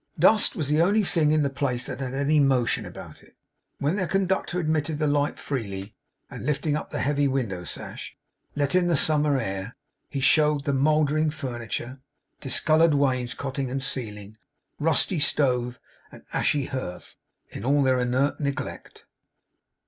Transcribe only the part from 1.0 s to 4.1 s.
thing in the place that had any motion about it. When their